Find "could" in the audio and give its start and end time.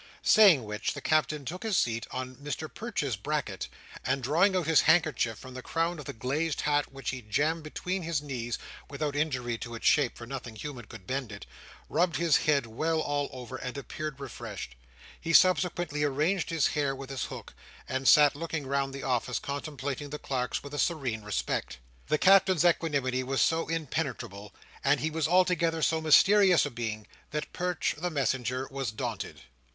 10.85-11.05